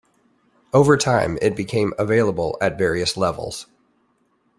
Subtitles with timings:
[0.73, 3.67] Over time it became available at various levels.